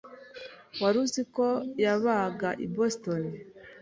[0.81, 1.45] Wari uziko
[1.83, 3.21] yabaga i Boston?